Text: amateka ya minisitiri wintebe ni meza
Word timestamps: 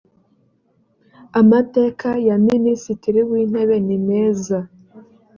amateka 1.39 2.09
ya 2.27 2.35
minisitiri 2.47 3.19
wintebe 3.29 3.75
ni 3.87 3.97
meza 4.07 4.59